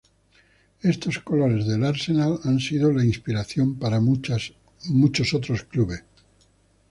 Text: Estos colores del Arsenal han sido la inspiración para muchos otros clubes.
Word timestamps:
Estos 0.81 1.19
colores 1.19 1.67
del 1.67 1.83
Arsenal 1.85 2.39
han 2.45 2.59
sido 2.59 2.91
la 2.91 3.05
inspiración 3.05 3.75
para 3.77 3.99
muchos 4.01 4.53
otros 5.35 5.61
clubes. 5.65 6.03